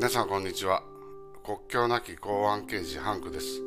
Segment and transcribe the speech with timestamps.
[0.00, 0.82] 皆さんこんにちは。
[1.44, 3.60] 国境なき公安刑事ハンクです。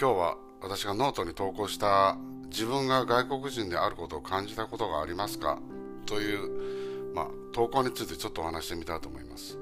[0.00, 2.16] 今日は私がノートに投稿した
[2.46, 5.58] 自分が外国人であることを感じたことがありますか？
[6.06, 9.58] という、まあ、投稿についてちょっとお話してみたいと思います。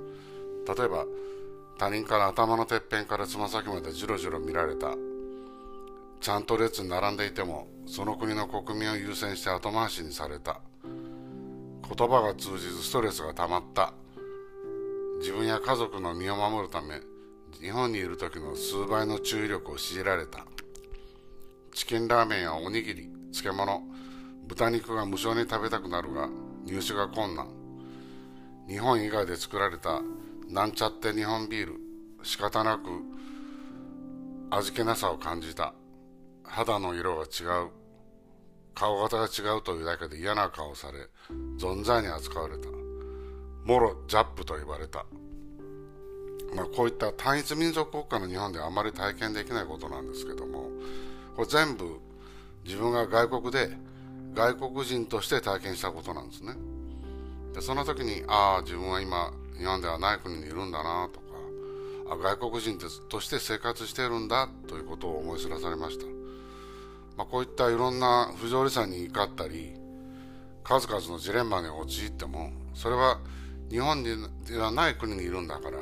[0.68, 1.04] 例えば
[1.78, 4.94] 他人から頭のてっぺんからつま先までじろじろ見られた。
[6.20, 10.60] ちゃんと列に並んでいてもその国の国民を優先して後回しにされた。
[10.84, 13.92] 言葉が通じずストレスが溜まった。
[15.18, 17.00] 自分や家族の身を守るため
[17.60, 20.46] 日本にいる時の数倍の注意力を強いられた。
[21.72, 23.82] チキンラーメンやおにぎり漬物
[24.46, 26.28] 豚肉が無償に食べたくなるが
[26.64, 27.48] 入手が困難。
[28.68, 30.00] 日本以外で作られた
[30.48, 31.74] なんちゃって日本ビール
[32.22, 32.82] 仕方なく
[34.50, 35.74] 味気なさを感じた。
[36.44, 37.70] 肌の色が違う。
[38.74, 40.98] 顔型が違うというだけで嫌な顔をされ
[41.58, 42.85] 存在に扱われた。
[43.66, 45.04] モロ・ジャップと言われた。
[46.54, 50.70] まあ、こういった単一民族国家の日本ではあまり体験できないことなんですけども、
[51.34, 51.98] これ全部
[52.64, 53.76] 自分が外国で
[54.34, 56.54] 外国人として体験したことなんですね。
[57.54, 61.26] でその時に、ああ、自分は今日本ではない国にいるんだなとか、
[62.08, 66.06] あ外国人として生活しているんだということを思い知らされました。
[67.16, 69.74] まあ、こういったいろんな不条理さに怒ったり、
[70.62, 73.18] 数々のジレンマに陥っても、それは
[73.70, 75.78] 日本ではない国にいるんだから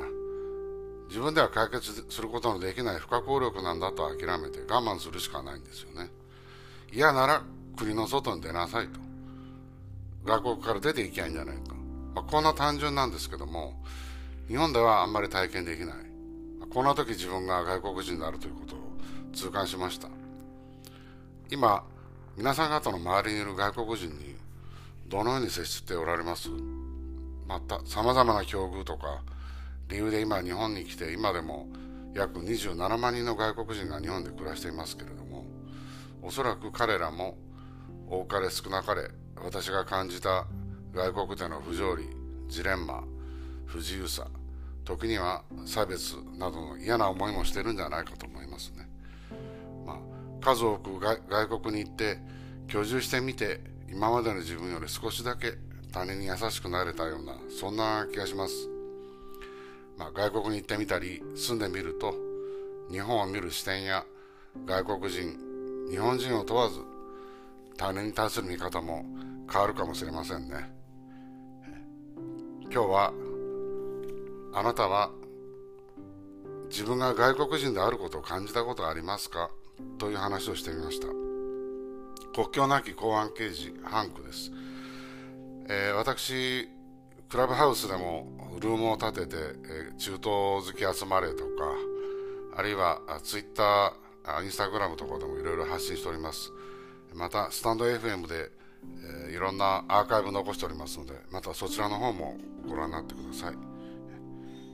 [1.07, 6.09] 自分では解決することのできない不可抗力なんだと諦めて我慢するしかないんですよね。
[6.91, 7.43] 嫌なら
[7.77, 8.99] 国の外に出なさいと。
[10.25, 11.75] 外国から出ていきゃいいんじゃないか、
[12.15, 13.75] まあ、こんな単純なんですけども
[14.47, 15.95] 日本ではあんまり体験できない。
[16.71, 18.79] こんな時自分が外国人であるということを
[19.31, 20.09] 痛感しました。
[21.51, 21.83] 今
[22.35, 24.35] 皆さん方の周りにいる外国人に
[25.07, 26.49] どのように接しておられます？
[27.47, 29.21] またさまざまな境遇とか
[29.87, 31.67] 理由で今日本に来て今でも
[32.15, 35.45] 約27万人の外国人が日本で暮らしていますけれども
[36.21, 37.37] おそらく彼らも
[38.07, 39.09] 多かれ少なかれ
[39.43, 40.47] 私が感じた
[40.93, 42.03] 外国での不条理
[42.47, 43.03] ジレンマ
[43.65, 44.27] 不自由さ
[44.85, 48.87] 時には差別などの嫌な思いもしてるんじゃないかと思いますね、
[49.85, 49.97] まあ、
[50.41, 51.19] 数多く外
[51.59, 52.19] 国に行って
[52.67, 55.53] 居住してみて今までの自分より少しだけ
[55.95, 58.67] 他人に優しくなれたようなそんな気がします、
[59.97, 62.13] まあ、外国に行ってみたり住んでみると
[62.91, 64.05] 日本を見る視点や
[64.65, 65.37] 外国人
[65.89, 66.81] 日本人を問わず
[67.77, 69.05] 他人に対する見方も
[69.49, 70.69] 変わるかもしれませんね。
[72.63, 73.13] 今日は
[74.53, 75.11] あなたは
[76.69, 79.49] 自分が外国人であることを感じたことはありますか？
[79.97, 81.07] という話をしてみました。
[82.33, 84.51] 国境なき公安刑事ハンクです。
[85.75, 86.69] えー、私、
[87.27, 88.25] クラブハウスでも
[88.61, 91.49] ルームを立てて、えー、中東好き集まれとか、
[92.55, 96.49] あるいはツイッター、インスタグラムとかでもいろいろ発信しております。
[97.13, 98.51] また、スタンド FM で、
[99.27, 103.55] えー、いろんなアーカイブ残しておりますので、またそちらの方もご覧になってください。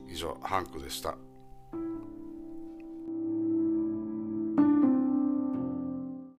[0.08, 1.16] 以上、ハンクでした。